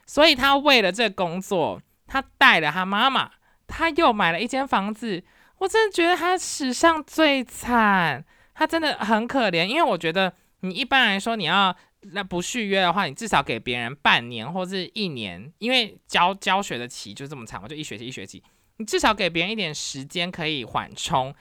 [0.07, 3.31] 所以她为了这工作，她带了她妈妈，
[3.67, 5.25] 她又买了一间房子。
[5.59, 9.65] 我真的觉得她史上最惨，她真的很可怜。
[9.65, 11.75] 因为我觉得你一般来说你要
[12.13, 18.43] 那不续约的话，你至少给别人半年或是一年，因为教教学的期就这么长嘛，就一学期一学期，
[18.79, 21.35] 你至少给别人一点时间可以缓冲。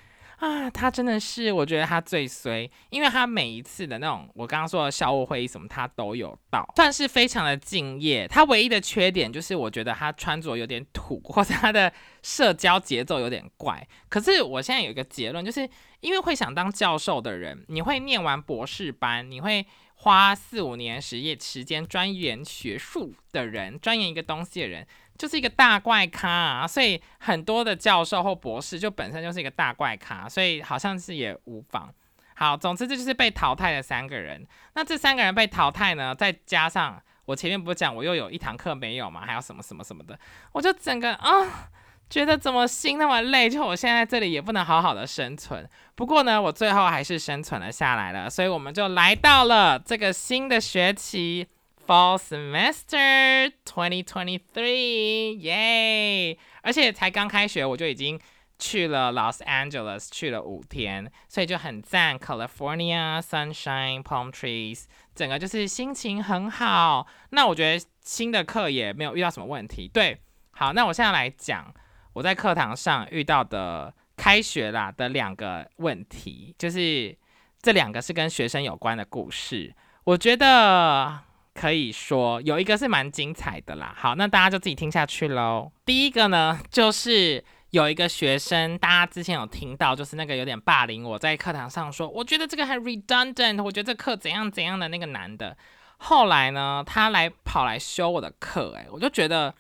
[0.44, 8.28] 啊，他真的是，我觉得他最衰，因为他每一次的那种我刚刚说的校务会议什么，他都有到，算是非常的敬业。
[8.28, 11.90] 他唯一的缺点就是，我觉得他穿着有点土，或者他的
[12.22, 13.88] 社交节奏有点怪。
[14.10, 15.62] 可是我现在有一个结论，就是
[16.02, 24.86] 因为会想当教授的人，你会念完博士班，你会花四五年实业时间钻研学术的人，钻研一个东西的人。
[25.18, 31.94] 就是一个大怪咖啊，所以很多的教授或博士就本身就是一个大怪咖，所以好像是也无妨。
[32.36, 34.46] 好，总之这就是被淘汰的三个人。
[34.74, 40.18] 那这三个人被淘汰呢，再加上我前面不是讲我又有一堂课没有嘛，还有什么什么什么的，
[40.52, 41.70] 我就整个啊
[42.10, 45.70] 觉得怎么心那么累，就我现在这里也不能好好的生存。
[45.96, 51.48] 不过呢，我最后还是生存了下来了，所以我们就来到了这个新的学期。
[51.86, 56.38] Fall semester 2023，耶！
[56.62, 58.18] 而且才刚开学，我就已经
[58.58, 62.18] 去了 Los Angeles，去了五天，所以就很赞。
[62.18, 67.06] California sunshine palm trees，整个就是心情很好。
[67.32, 69.90] 那我觉得新的课也没有遇到什么问题。
[69.94, 71.74] 对，好，那我现在来讲
[72.14, 77.14] 我在课堂上遇到的开学啦的两个问题，就是
[77.62, 79.76] 这两个是跟学生有关的故事。
[80.06, 81.20] 我觉得。
[81.54, 85.72] 可以说有一个是蛮精彩的啦，好，那大家就自己听下去喽。
[85.86, 95.56] 第一个呢，就是有一个学生，大家之前有听到，就是那个有点霸凌我在课堂上说，我觉得这个很 redundant，我觉得这课怎样怎样的那个男的，
[95.98, 99.54] 后来呢，他来跑来修我的课，诶，我就觉得，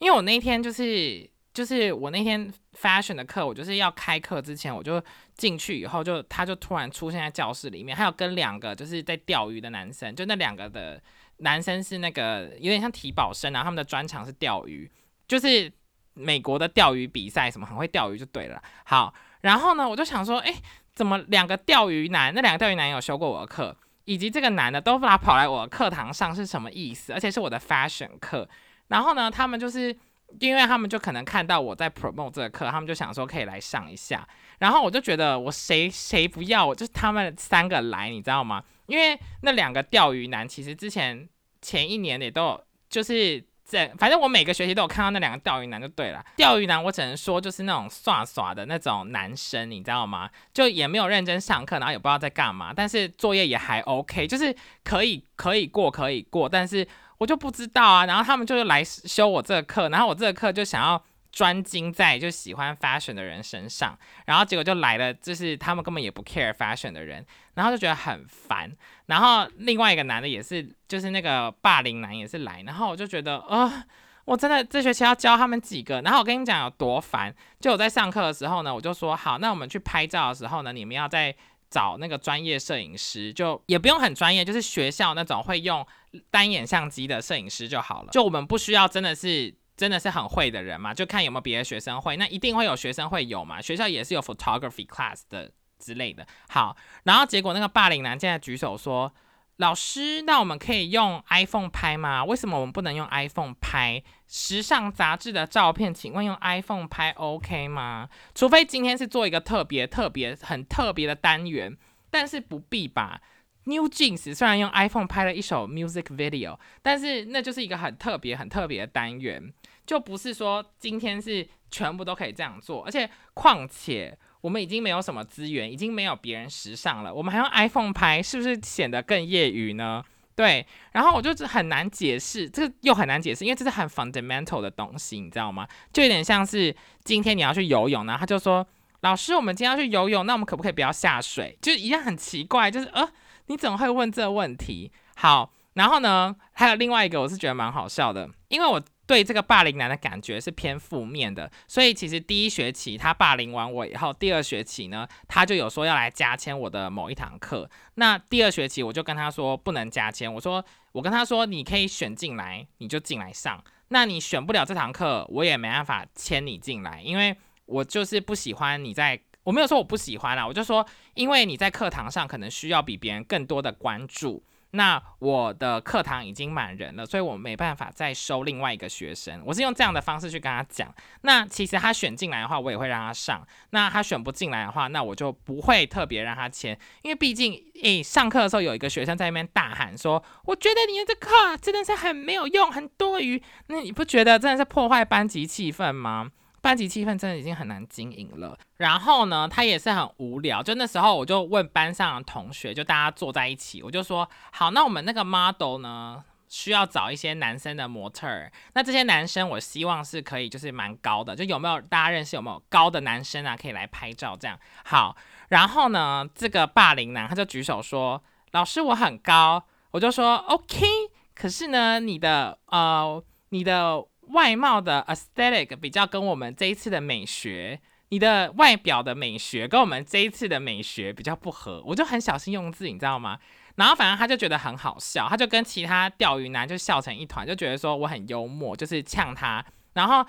[0.00, 5.00] 因为我那天就是就是我那天 fashion 的课，我就是要开课之前，我就
[5.36, 11.00] 进去以后，就他就突然出现在教室里面，还有跟两个就是在钓鱼的男生，就那两个的。
[11.38, 14.90] 男生是那个有点像体保生啊，他们的专长是钓鱼，
[15.26, 15.72] 就是
[16.14, 18.62] 美国的钓鱼比赛，什么很会钓鱼就对了。
[18.84, 20.54] 好，然后呢，我就想说，哎，
[20.94, 27.12] 怎么两个钓鱼男，那两个钓鱼男有修过我的课，以及这个男的都把跑来我的课堂上是什么意思？
[27.12, 28.48] 而且是我的 fashion 课。
[28.88, 29.96] 然后呢，他们就是
[30.40, 34.26] 因为他们就可能看到我在 promote 这个课，他们就想说可以来上一下。
[34.58, 38.64] 然后我就觉得我谁谁不要，我就是他们三个来，你知道吗？
[38.88, 41.28] 因为那两个钓鱼男其实之前
[41.62, 46.24] 前一年也都有，就是这反正我每个学期都有看到那两个钓鱼男就对了。
[46.36, 50.28] 钓鱼男我只能说就是那种耍耍的那种男生，你知道吗？
[50.52, 56.86] 就也没有认真上课，然后也不知道在干嘛，但是作业也还 OK，就是可以可以过可以过，但是
[57.18, 58.06] 我就不知道啊。
[58.06, 61.04] 然后他们就是来修我这个课，然后我这个课就想要。
[61.30, 68.70] 专精在就喜欢 fashion 的人身上，然后结果就来了，就是他们根本也不 care fashion 的人，然后就觉得很烦。
[69.06, 73.84] 然后另外一个男的也是，就是那个霸凌男也是来，然后我就觉得，呃，
[74.24, 76.00] 我真的这学期要教他们几个。
[76.00, 81.34] 然后我跟你讲有多烦，就我在上课的时候呢，我就说好，那我们去拍照的时候呢，你们要再
[81.70, 85.86] 找那个专业摄影师，就也不用很专业，就是学校那种会用
[86.30, 88.08] 单眼相机的摄影师就好了。
[88.10, 89.54] 就我们不需要真的是。
[89.78, 90.92] 真的是很会的人嘛？
[90.92, 93.62] 就看有没有别的学生会，那一定会有学生会有嘛？
[93.62, 96.26] 学校也是有 photography class 的之类的。
[96.48, 99.14] 好，然后结果那个霸凌男现在举手说
[99.58, 102.24] ：“老师，那我们可以用 iPhone 拍吗？
[102.24, 105.94] 为什么我们不能用 iPhone 拍时尚杂志的照片？
[105.94, 108.08] 请问用 iPhone 拍 OK 吗？
[108.34, 111.76] 除非今天是做一个特别特别很特别的单元，
[112.10, 113.20] 但是不必吧。”
[113.68, 119.52] New Jeans 虽然用 iPhone 拍了一首 music video，但是那就是一个很特别、很特别的单元，
[119.86, 122.82] 就不是说今天是全部都可以这样做。
[122.84, 130.02] 而且，况且我们已经没有什么资源，已经没有别人时尚了，我们还用 iPhone 拍，是不是显得更业余呢？
[130.34, 130.66] 对。
[130.92, 135.68] 然后我就很难解释，这个又很难解释，因为这是很 fundamental 的东西，你知道吗？
[135.92, 138.66] 就有点像是今天你要去游泳，然后他就说
[139.02, 143.06] ：“老师，我们今天要去游泳，那我们可不可以不要下水？”就一样很奇怪，就是呃。
[143.48, 144.90] 你怎么会问这个问题？
[145.16, 157.68] 好，然后呢，还有另外一个，我是觉得蛮好笑的，因为我对这个霸凌男的感觉是偏负面的，所以其实第一学期他霸凌完我以后，第二学期呢，他就有说要来加签我的某一堂课。
[157.94, 163.62] 那第二学期我就跟他说不能加签，我说我跟他说你可以选进来，你就进来上。
[163.88, 167.34] 那你选不了这堂课，我也没办法签你进来，因为
[167.64, 169.18] 我就是不喜欢你在。
[169.48, 179.42] 我没有说我不喜欢啦，我就说，因为你在课堂上可能需要比别人更多的关注，那我的课堂已经满人了，所以我没办法再收另外一个学生。
[179.46, 180.94] 我是用这样的方式去跟他讲。
[181.22, 196.32] 那其实他选进来的话，我也会让他上；那他选不进来的话，那我就不会特别让他签，因为毕竟，诶，上课的时候有一个学生在那边大喊说：“我觉得你的这课真的是很没有用，很多余。”那你不觉得真的是破坏班级气氛吗？
[196.60, 198.58] 班级气氛真的已经很难经营了。
[198.78, 200.62] 然后呢，他也是很无聊。
[200.62, 208.50] 就那时候，我就问班上的同学，就大家坐在一起，我就说：好，那我们那个 model 呢，需要找一些男生的模特儿。
[208.74, 211.34] 那这些男生，我希望是可以，就是蛮高的。
[211.36, 214.58] 就有没有大家认识有没有高的男生啊，可以来拍照这样。
[214.84, 215.16] 好，
[215.48, 219.64] 然后呢，这个霸凌男他就举手说：老师，我很高。
[219.92, 220.86] 我就说 OK。
[221.34, 224.04] 可是呢，你的呃，你的。
[224.28, 233.38] 外貌的 aesthetic 比较跟我们这一次的美学，你的外表的美学跟我们这一次的美学比较不合，我就很小心用字，你知道吗？
[233.76, 239.64] 然后反正他就觉得很好笑，他就跟其他钓鱼男就笑成一团，就觉得说我很幽默，就是呛他。
[239.94, 240.24] 然后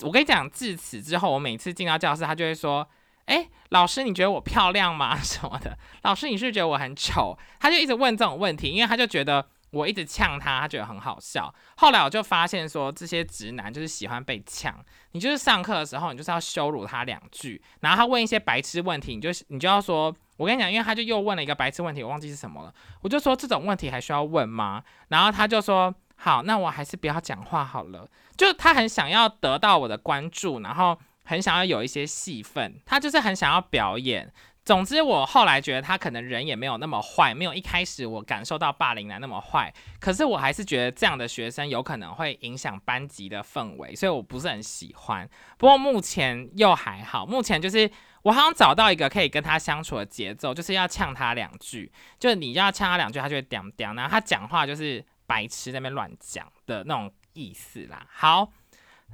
[0.00, 2.86] 我跟你讲，自此之后，我每次进到教室，他就会说
[3.26, 5.16] ：“哎，老师，你觉得我漂亮吗？
[5.18, 5.76] 什么的？
[6.02, 9.46] 老师，你是觉得我很丑？”他就一直问这种问题，因为他就觉得。
[9.70, 11.52] 我一直呛他，他觉得很好笑。
[11.76, 14.74] 后来我就发现说，这些直男就是喜欢被呛。
[15.12, 22.74] 你就是上课的时候，你就是要羞辱他两句，然后他问一些白痴问题，你就你就要说，我跟你讲，因为他就又问了一个白痴问题，我忘记是什么了。
[23.02, 24.82] 我就说这种问题还需要问吗？
[25.08, 28.08] 然后他就说好，那我还是不要讲话好了。
[28.36, 34.32] 就他很想要得到我的关注，然后很想要有一些戏份，他就是很想要表演。
[34.62, 39.72] 总之，我后来觉得他可能人也没有那么坏，没有一开始我感受到霸凌男那么坏。
[39.98, 45.28] 可是我还是觉得这样的学生有可能会影响班级的氛围，所以我不是很喜欢。
[45.58, 47.90] 不过目前又还好，目前就是
[48.22, 58.06] 我好像找到一个可以跟他相处的节奏，就是要呛他两句，就是你要呛他两句，他就会屌屌，然后他讲话就是白痴那边乱讲的那种意思啦。
[58.12, 58.52] 好，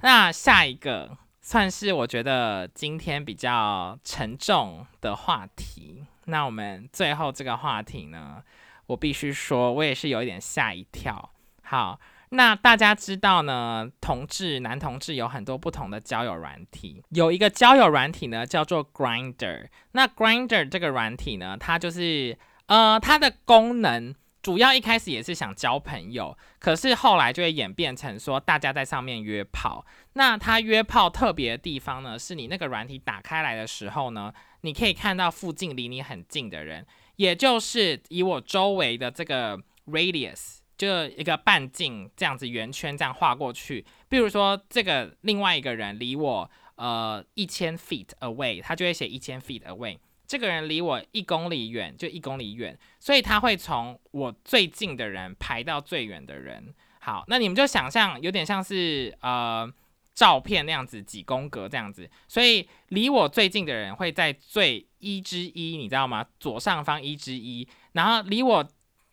[0.03, 1.17] 那下一个。
[1.47, 6.05] 算是我觉得今天比较沉重的话题。
[6.25, 8.43] 那我们最后这个话题呢，
[8.87, 11.31] 我必须说，我也是有一点吓一跳。
[11.63, 19.69] 好，那大家知道呢，同志男同志有很多不同的交友软体，有一个交友软体呢叫做 Grinder。
[19.93, 22.37] 那 Grinder 这个软体呢，它就是
[22.67, 24.13] 呃，它的功能。
[24.47, 29.85] 主要一开始也是想交朋友，可是后来就会演变成说大家在上面约炮。
[30.13, 36.87] 那他约炮特别的地方呢，是你那个软体打开来的时候呢，你可以看到附近离你很近的人，
[37.17, 43.85] 也就是以我周围的这个 radius 就一个半径这样子圆圈这样画过去。
[44.09, 49.99] 比如说这个另外一个人离我呃一千 feet away，他就会写一千 feet away。
[50.27, 56.75] 这个人离我一公里远，就一公里远，所以他会从我最近的人排到最远的人。
[56.99, 59.73] 好，那你们就想象有点像是呃
[60.13, 66.27] 照片那样子几宫格这样子，所以离我最近的人会在最一之一，你知道吗？
[66.41, 68.69] 左上方一之一，然后离我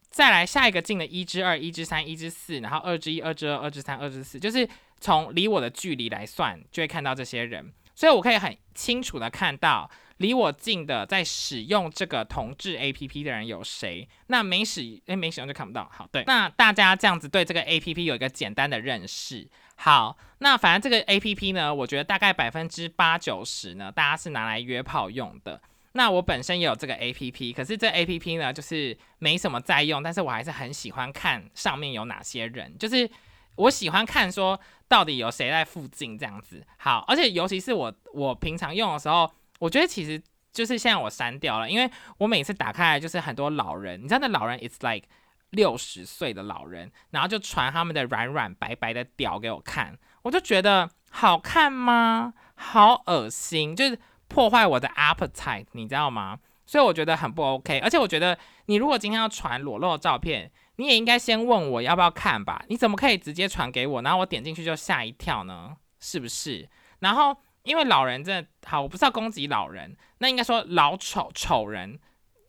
[0.10, 4.68] 再来下一个近的一之二、一之三、一之四，然后二之一、二之二、二之三、二之四，就是
[5.00, 9.88] 从离我的距离来算，就会看到这些人，所以我可以很清楚的看到。
[10.24, 14.08] 离我近的在使用这个同志 A P P 的人有谁？
[14.28, 15.92] 那没使诶，没使用就看不到。
[15.92, 19.46] 好，对，那大家这样子对这个 A P P 有一个简单的认识。
[19.76, 25.62] 好，那反正这个 A P P 呢，我觉得大概百分之八九十呢，大家是拿来约炮用的。
[25.92, 33.10] 那我本身也有这个 A P P，可是这 A P P 呢，就是没什么在用，但是我还是很喜欢看上面有哪些人，就是
[33.58, 34.58] 我喜欢看说
[34.88, 36.66] 到底有谁在附近这样子。
[36.78, 39.30] 好，而且尤其是我我平常用的时候。
[39.64, 45.08] 我觉得其实就是现在我删掉了，因为我每次打开来就是很多老人，你知道那老人，it's like
[45.52, 52.34] 六十岁的老人，然后就传他们的软软白白的屌给我看，我就觉得好看吗？
[52.56, 53.98] 好恶心，就是
[54.28, 56.40] 破坏我的 appetite，你知道吗？
[56.66, 57.80] 所以我觉得很不 OK。
[57.80, 62.62] 而且我觉得你如果今天要传裸露的照片，你也应该先问我要不要看吧？
[62.68, 65.78] 你怎么可以直接传给我，然后我点进去就吓一跳呢？
[66.02, 66.68] 是不是？
[67.00, 67.38] 然后。
[67.64, 72.00] 因为老人真的好，我不是要攻击老人，那应该说老丑丑人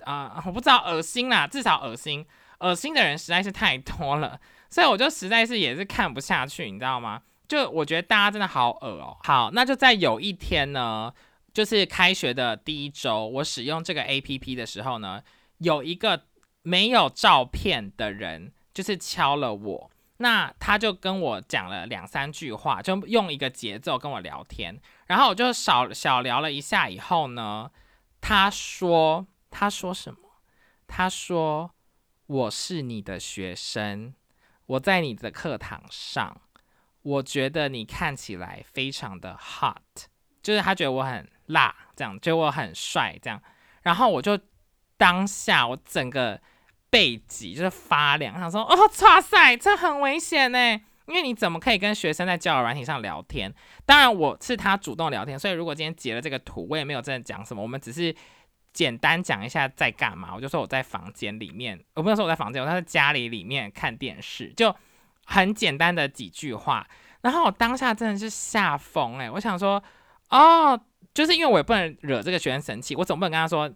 [0.04, 2.26] 啊，我不知道恶心啦，至少恶心，
[2.60, 7.22] 恶心的人实在是太多了，所以我就实在是也是看不下去，你知道吗？
[7.46, 9.16] 就我觉得大家真的好恶哦。
[9.22, 11.12] 好，那就在有一天呢，
[11.52, 15.22] 就是开学的第一周，我使用这个 A P P 的时候呢，
[15.58, 16.24] 有一个
[16.62, 19.90] 没有照片的人，就是敲了我。
[20.18, 27.70] 那他就跟我讲了两三句话，就用一个节奏跟我聊天，然后我就少小聊了一下以后呢，
[28.20, 30.18] 他说他说什么？
[30.86, 31.70] 他说
[32.26, 34.14] 我是你的学生，
[34.66, 36.40] 我在你的课堂上，
[37.02, 40.06] 我觉得你看起来非常的 hot，
[40.42, 43.42] 就是他觉得我很辣，这样觉得我很帅，这样，
[43.82, 44.38] 然后我就
[44.96, 46.40] 当下我整个。
[46.90, 50.80] 背脊就是发凉，想说哦，哇塞，这很危险呢。
[51.06, 53.52] 因为你怎么可以跟学生在交友软体上聊天？
[53.84, 58.14] 当然我是他主动聊天，所以如果今天截了这个图，我也没有真的讲什么，我们只是
[58.72, 60.34] 简单讲一下在干嘛。
[60.34, 64.74] 我就说我在房间里面，我不能说我在房间，我在家里里面看电视，就
[65.24, 66.86] 很简单的几句话。
[67.20, 69.82] 然后我当下真的是吓疯哎，我想说
[70.30, 70.80] 哦，
[71.12, 73.70] 就是因为我也不能惹这个学生生气，我总不能跟他说。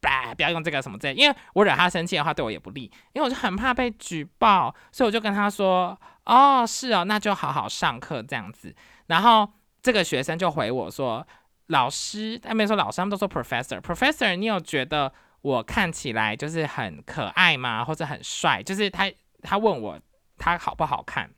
[0.00, 2.84] bah，不要用这个什么之类，因为我惹他生气的话，对我也不利。
[3.12, 8.74] 因为我就很怕被举报，所以我就跟他说：“哦，是哦，那就好好上课这样子。”
[9.08, 9.50] 然后
[9.82, 11.26] 这个学生就回我说
[11.68, 17.84] ：“老师，他没说老师，他们都说 professor，professor，你有觉得我看起来就是很可爱吗？
[17.84, 18.62] 或者很帅？
[18.62, 19.10] 就是他
[19.42, 20.00] 他问我
[20.36, 21.30] 他好不好看，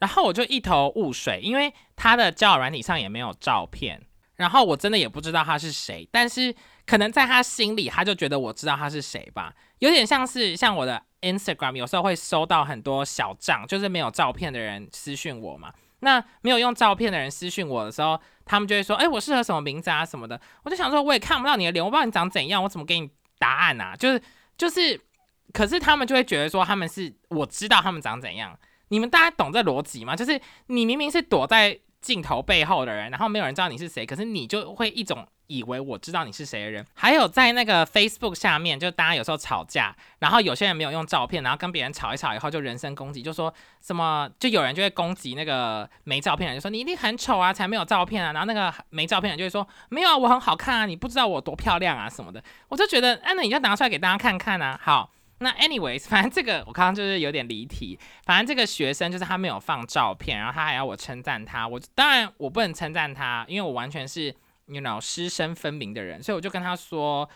[0.00, 4.02] 然后我就一头雾水，因为他的交友软体上也没有照片，
[4.36, 6.54] 然后我真的也不知道他是谁，但是。
[6.86, 15.72] 可能在他心里，他就觉得我知道他是谁吧，有点像是像我的 Instagram，有时候会收到很多小账，就是没有照片的人私讯我嘛。
[16.00, 23.08] 那没有用照片的人私讯我的时候，他们就会说：“哎，我适合什么名字啊什么的。”我就想说，我也看不到你的脸，我不知道你长怎样，我怎么给你
[23.38, 23.94] 答案啊？
[23.94, 24.20] 就是
[24.58, 25.00] 就是，
[25.52, 28.58] 可是他们就会觉得说，他们是我知道他们长怎样。
[28.88, 30.16] 你们大家懂这逻辑吗？
[30.16, 35.26] 就是你明明是躲在镜头背后的人，然后没有人知道你是谁，可是你就会一种。
[35.48, 54.80] 以为我知道你是谁的人，还有在那个 Facebook 下面，就大家有时候吵架，然后有些人没有用照片，然后跟别人吵一吵以后就人身攻击，就说什么，就有人就会攻击那个没照片的人，就说你一定很丑啊，才没有照片啊，然后那个没照片的人就会说没有啊，我很好看啊，你不知道我多漂亮啊什么的，我就觉得，哎，那你就拿出来给大家看看啊。
[54.82, 55.10] 好，
[55.42, 64.34] 那 anyways，反正这个我刚刚就是有点离题，反正这个学生就是他没有放照片，然后他还要我称赞他，我当然我不能称赞他，因为我完全是。
[64.66, 67.28] you know 师生分明的人，所以我就跟他说，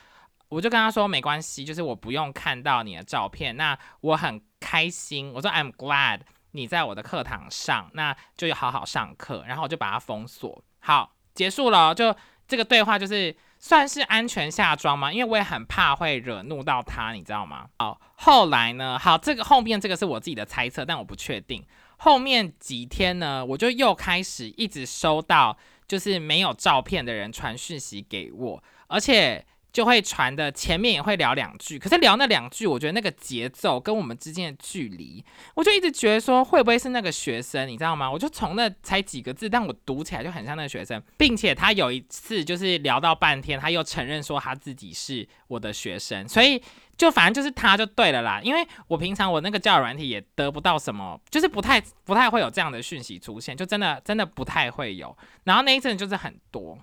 [0.49, 5.33] 我就跟他说没关系，就是我不用看到你的照片，那我很开心。
[5.35, 6.21] 我说 I'm glad
[6.53, 9.45] 你在我的课堂上，那就要好好上课。
[9.47, 10.63] 然后我就把它封锁。
[10.79, 11.93] 好，结束了。
[11.93, 17.67] 就这个对话就是算是安全下装吗，因为我也很怕会惹怒到他，你知道吗？
[17.79, 18.99] 好，后来呢？
[18.99, 21.65] 好，这个后面这个是我自己的猜测，但我不确定。
[21.97, 25.57] 后面几天呢，我就又开始一直收到。
[25.89, 29.47] 就是没有照片的人传讯息给我，而且
[29.77, 35.23] 就会传的前面也会聊两句，可是聊那两句，我觉得那个节奏跟我们之间的距离，
[35.55, 38.11] 我就一直觉得说会不会是那个学生，你知道吗？
[38.11, 46.63] 我就从那才几个字，但我读起来就很像那个学生，并且他有一次就是聊到半天，他又承认说他自己是我的学生，所以
[46.97, 48.41] 就反正就是他就对了啦。
[48.43, 55.15] 因为我平常我那个教育软体也得不到什么，就是不太不太会有这样的讯息出现，就真的真的不太会有。
[55.45, 56.79] 然后那一阵就是很多。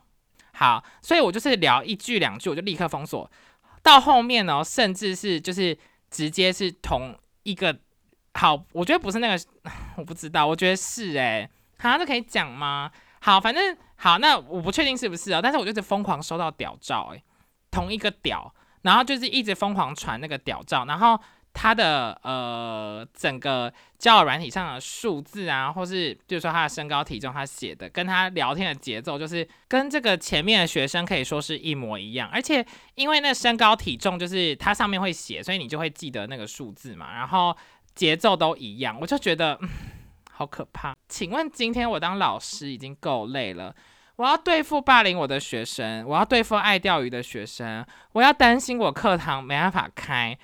[0.53, 3.29] 好，所以我就是聊一句两句，我就立刻封锁。
[3.81, 5.77] 到后面呢，甚至是就是
[6.09, 7.75] 直接是同一个
[8.35, 9.43] 好，我觉得不是那个，
[9.97, 11.49] 我不知道，我觉得是哎，
[11.79, 12.91] 好，这可以讲吗？
[13.19, 17.23] 好，反正好，那我不确定是不是哦，但是我就是疯狂收到屌照，哎，
[17.71, 21.19] 同一个屌，然后就是一直疯狂传那个屌照，然后。
[21.53, 32.27] 他的呃整个交友软体上的数字啊，或是就是说他的身高体重，他写的跟他聊天的节奏，就是跟这个前面的学生可以说是一模一样。
[32.33, 37.13] 而且因为那身高体重就是它上面会写，所以你就会记得那个数字嘛。
[37.15, 37.55] 然后
[37.93, 39.57] 节奏都一样，我就觉得
[40.31, 40.95] 好可怕。
[41.07, 43.73] 请问今天我当老师已经够累了，
[44.15, 50.35] 我要对付霸凌我的学生，我要对付爱钓鱼的学生，我要担心我课堂没办法开。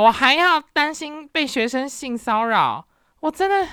[0.00, 2.86] 我还要担心被学生性骚扰，
[3.20, 3.68] 我真的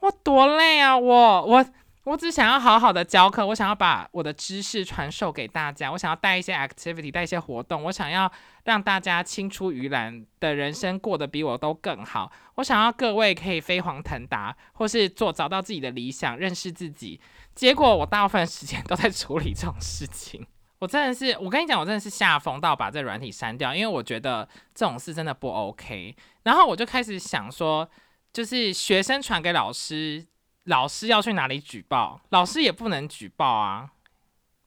[0.00, 0.96] 我多累啊！
[0.96, 1.64] 我我
[2.04, 8.30] 我只想要好好的教课，我想要把我的知识传授给大家，我想要带一些 activity，带一些活动，我想要
[8.64, 12.32] 让大家青出于蓝的人生过得比我都更好。
[12.56, 17.20] 我想要各位可以飞黄腾达，或是做找到自己的理想，认识自己。
[17.54, 20.46] 结果我大部分时间都在处理这种事情。
[20.80, 26.16] 我真的是，我跟你讲，我真的是下风到把这软体删掉，因为我觉得这种事真的不 OK。
[26.44, 27.88] 然后我就开始想说，
[28.32, 30.26] 就是学生传给老师，
[30.64, 32.20] 老师要去哪里举报？
[32.30, 33.90] 老师也不能举报啊，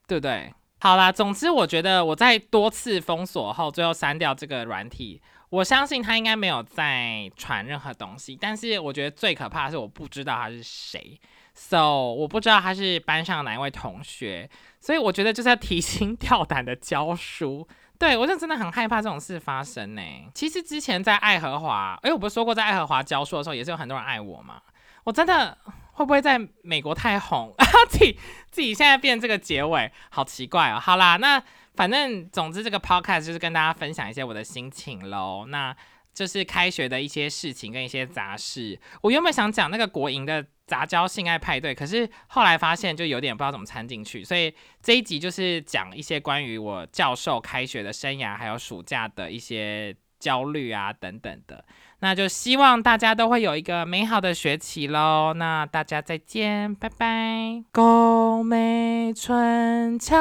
[0.08, 0.54] 对不对？
[0.80, 8.36] 好啦，总之我觉得我在多次封锁后，最后删掉这个软体，我相信他应该没有再传任何东西。
[8.36, 11.20] 但是我觉得最可怕的是，我不知道他是谁。
[11.56, 14.50] So，我不知道他是班上哪一位同学，
[14.80, 17.68] 所以我觉得就是要提心吊胆的教书。
[18.00, 20.02] 对我就真的很害怕这种事发生呢。
[20.34, 24.62] 其实之前在爱荷华，哎，我不是说过在爱荷华教书的时候，也是有很多人爱我吗？
[25.04, 25.58] 我真的
[25.94, 27.54] 会不会在美国太红，
[27.88, 30.80] 自己自己现在变这个结尾，好奇怪哦。
[30.80, 31.42] 好啦，那
[31.76, 35.46] 反正总之这个 podcast 就是跟大家分享一些我的心情喽。
[35.48, 35.74] 那
[36.14, 38.80] 就是开学的一些事情跟一些杂事。
[39.02, 40.46] 我原本想讲那个国营的。
[40.66, 44.52] 杂交性爱派对，可是后来发现就有点不知道怎么掺进去，所以
[44.82, 51.66] 这一集就是讲一些关于我教授开学的生涯，还有暑假的一些焦虑啊等等的。
[52.00, 55.34] 那就希望大家都会有一个美好的学期喽。
[55.36, 57.62] 那大家再见，拜拜。
[57.74, 60.16] 宫美春秋。